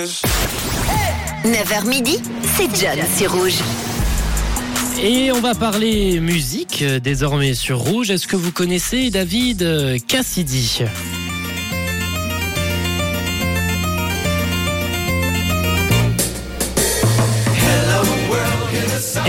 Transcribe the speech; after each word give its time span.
9h 0.00 1.88
midi, 1.88 2.22
c'est 2.56 2.68
John 2.72 3.00
sur 3.16 3.32
Rouge. 3.32 3.58
Et 5.02 5.32
on 5.32 5.40
va 5.40 5.56
parler 5.56 6.20
musique 6.20 6.82
euh, 6.82 7.00
désormais 7.00 7.54
sur 7.54 7.80
Rouge. 7.80 8.08
Est-ce 8.12 8.28
que 8.28 8.36
vous 8.36 8.52
connaissez 8.52 9.10
David 9.10 9.62
euh, 9.62 9.98
Cassidy? 10.06 10.84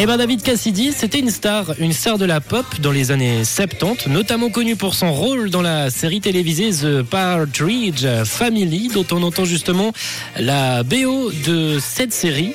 Eh 0.02 0.06
ben 0.06 0.16
David 0.16 0.44
Cassidy, 0.44 0.94
c'était 0.94 1.20
une 1.20 1.30
star, 1.30 1.74
une 1.78 1.92
star 1.92 2.18
de 2.18 2.24
la 2.24 2.40
pop 2.40 2.66
dans 2.80 2.94
les 2.94 3.12
années 3.12 3.44
70, 3.44 4.08
notamment 4.08 4.50
connu 4.50 4.78
pour 4.78 4.96
son 4.96 5.12
rôle 5.12 5.50
dans 5.50 5.62
la 5.62 5.90
série 5.90 6.22
télévisée 6.22 6.70
The 6.70 7.02
Partridge 7.02 8.08
Family, 8.24 8.88
dont 8.94 9.06
on 9.12 9.22
entend 9.24 9.44
justement 9.44 9.92
la 10.38 10.84
BO 10.84 11.32
de 11.46 11.80
cette 11.82 12.14
série. 12.14 12.54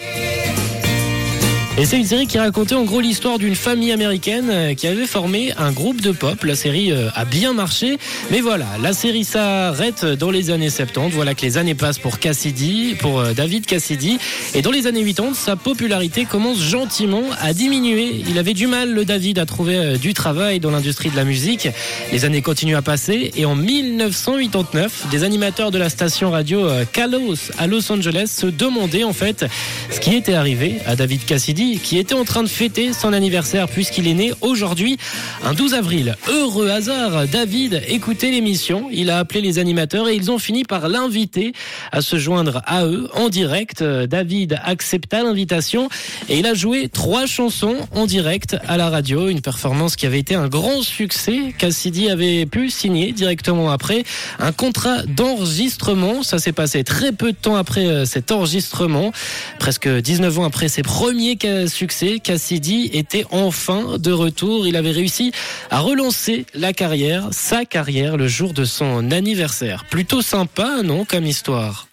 Et 1.76 1.86
c'est 1.86 1.96
une 1.98 2.04
série 2.04 2.28
qui 2.28 2.38
racontait 2.38 2.76
en 2.76 2.84
gros 2.84 3.00
l'histoire 3.00 3.36
d'une 3.36 3.56
famille 3.56 3.90
américaine 3.90 4.48
euh, 4.48 4.74
qui 4.74 4.86
avait 4.86 5.08
formé 5.08 5.52
un 5.58 5.72
groupe 5.72 6.00
de 6.00 6.12
pop. 6.12 6.44
La 6.44 6.54
série 6.54 6.92
euh, 6.92 7.08
a 7.16 7.24
bien 7.24 7.52
marché, 7.52 7.98
mais 8.30 8.40
voilà, 8.40 8.66
la 8.80 8.92
série 8.92 9.24
s'arrête 9.24 10.04
dans 10.04 10.30
les 10.30 10.52
années 10.52 10.70
70. 10.70 11.12
Voilà 11.12 11.34
que 11.34 11.42
les 11.42 11.58
années 11.58 11.74
passent 11.74 11.98
pour 11.98 12.20
Cassidy, 12.20 12.94
pour 13.00 13.18
euh, 13.18 13.32
David 13.32 13.66
Cassidy. 13.66 14.18
Et 14.54 14.62
dans 14.62 14.70
les 14.70 14.86
années 14.86 15.04
80, 15.04 15.34
sa 15.34 15.56
popularité 15.56 16.26
commence 16.26 16.62
gentiment 16.62 17.24
à 17.40 17.52
diminuer. 17.52 18.22
Il 18.28 18.38
avait 18.38 18.54
du 18.54 18.68
mal, 18.68 18.92
le 18.92 19.04
David, 19.04 19.40
à 19.40 19.44
trouver 19.44 19.98
du 19.98 20.14
travail 20.14 20.60
dans 20.60 20.70
l'industrie 20.70 21.10
de 21.10 21.16
la 21.16 21.24
musique. 21.24 21.68
Les 22.12 22.24
années 22.24 22.40
continuent 22.40 22.76
à 22.76 22.82
passer 22.82 23.32
et 23.34 23.46
en 23.46 23.56
1989, 23.56 25.08
des 25.10 25.24
animateurs 25.24 25.72
de 25.72 25.78
la 25.78 25.88
station 25.88 26.30
radio 26.30 26.68
Kalos 26.92 27.50
à 27.58 27.66
Los 27.66 27.90
Angeles 27.90 28.28
se 28.28 28.46
demandaient 28.46 29.02
en 29.02 29.12
fait 29.12 29.44
ce 29.90 29.98
qui 29.98 30.14
était 30.14 30.34
arrivé 30.34 30.76
à 30.86 30.94
David 30.94 31.24
Cassidy 31.24 31.63
qui 31.72 31.98
était 31.98 32.14
en 32.14 32.24
train 32.24 32.42
de 32.42 32.48
fêter 32.48 32.92
son 32.92 33.12
anniversaire 33.12 33.68
puisqu'il 33.68 34.06
est 34.06 34.14
né 34.14 34.32
aujourd'hui, 34.40 34.98
un 35.44 35.54
12 35.54 35.74
avril. 35.74 36.16
Heureux 36.28 36.68
hasard, 36.68 37.26
David 37.28 37.82
écoutait 37.88 38.30
l'émission, 38.30 38.88
il 38.92 39.10
a 39.10 39.18
appelé 39.18 39.40
les 39.40 39.58
animateurs 39.58 40.08
et 40.08 40.14
ils 40.14 40.30
ont 40.30 40.38
fini 40.38 40.64
par 40.64 40.88
l'inviter 40.88 41.52
à 41.92 42.00
se 42.00 42.16
joindre 42.16 42.62
à 42.66 42.84
eux 42.84 43.08
en 43.14 43.28
direct. 43.28 43.82
David 43.82 44.60
accepta 44.64 45.22
l'invitation 45.22 45.88
et 46.28 46.38
il 46.38 46.46
a 46.46 46.54
joué 46.54 46.88
trois 46.88 47.26
chansons 47.26 47.76
en 47.92 48.06
direct 48.06 48.56
à 48.66 48.76
la 48.76 48.90
radio, 48.90 49.28
une 49.28 49.40
performance 49.40 49.96
qui 49.96 50.06
avait 50.06 50.20
été 50.20 50.34
un 50.34 50.48
grand 50.48 50.82
succès. 50.82 51.54
Cassidy 51.58 52.10
avait 52.10 52.46
pu 52.46 52.70
signer 52.70 53.12
directement 53.12 53.70
après 53.70 54.04
un 54.38 54.52
contrat 54.52 55.02
d'enregistrement. 55.06 56.22
Ça 56.22 56.38
s'est 56.38 56.52
passé 56.52 56.84
très 56.84 57.12
peu 57.12 57.32
de 57.32 57.36
temps 57.36 57.56
après 57.56 57.86
euh, 57.86 58.04
cet 58.04 58.32
enregistrement, 58.32 59.12
presque 59.58 59.88
19 59.88 60.38
ans 60.38 60.44
après 60.44 60.68
ses 60.68 60.82
premiers 60.82 61.36
succès, 61.66 62.18
Cassidy 62.22 62.90
était 62.92 63.24
enfin 63.30 63.98
de 63.98 64.12
retour. 64.12 64.66
Il 64.66 64.76
avait 64.76 64.90
réussi 64.90 65.32
à 65.70 65.80
relancer 65.80 66.46
la 66.54 66.72
carrière, 66.72 67.28
sa 67.32 67.64
carrière, 67.64 68.16
le 68.16 68.28
jour 68.28 68.52
de 68.52 68.64
son 68.64 69.10
anniversaire. 69.10 69.84
Plutôt 69.90 70.22
sympa, 70.22 70.82
non, 70.82 71.04
comme 71.04 71.26
histoire? 71.26 71.88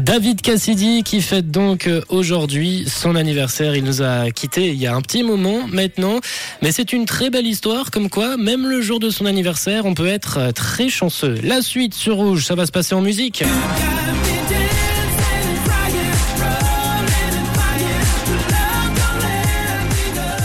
David 0.00 0.40
Cassidy 0.40 1.02
qui 1.02 1.20
fête 1.20 1.50
donc 1.50 1.88
aujourd'hui 2.08 2.84
son 2.88 3.14
anniversaire. 3.14 3.76
Il 3.76 3.84
nous 3.84 4.00
a 4.00 4.30
quitté 4.30 4.68
il 4.68 4.76
y 4.76 4.86
a 4.86 4.94
un 4.94 5.02
petit 5.02 5.22
moment 5.22 5.66
maintenant, 5.70 6.20
mais 6.62 6.72
c'est 6.72 6.92
une 6.92 7.04
très 7.04 7.28
belle 7.30 7.46
histoire 7.46 7.90
comme 7.90 8.08
quoi 8.08 8.36
même 8.36 8.66
le 8.66 8.80
jour 8.80 9.00
de 9.00 9.10
son 9.10 9.26
anniversaire 9.26 9.84
on 9.84 9.94
peut 9.94 10.06
être 10.06 10.52
très 10.52 10.88
chanceux. 10.88 11.38
La 11.42 11.60
suite 11.60 11.94
sur 11.94 12.16
Rouge, 12.16 12.46
ça 12.46 12.54
va 12.54 12.64
se 12.64 12.72
passer 12.72 12.94
en 12.94 13.02
musique. 13.02 13.44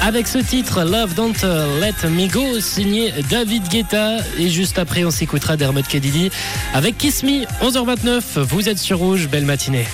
Avec 0.08 0.28
ce 0.28 0.38
titre 0.38 0.84
Love 0.84 1.16
Don't 1.16 1.34
Let 1.82 2.08
Me 2.10 2.32
Go 2.32 2.62
signé 2.62 3.14
David 3.30 3.68
Guetta. 3.68 4.20
Et 4.40 4.50
juste 4.50 4.80
après 4.80 5.04
on 5.04 5.12
s'écoutera 5.12 5.58
Dermot 5.58 5.82
Kedidi 5.82 6.32
avec 6.74 6.98
Kiss 6.98 7.24
Me 7.24 7.44
11h29 7.62 8.40
vous 8.40 8.70
êtes 8.70 8.78
sur 8.78 9.00
rouge. 9.00 9.28
Belle 9.28 9.46
matinée 9.46 9.88